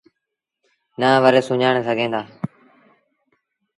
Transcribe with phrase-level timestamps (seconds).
[0.99, 2.21] نآ وري سُڃآڻي سگھينٚ دآ